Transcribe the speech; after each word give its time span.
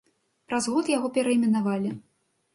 Праз 0.51 0.63
год 0.75 0.89
яго 0.93 1.11
перайменавалі. 1.19 1.95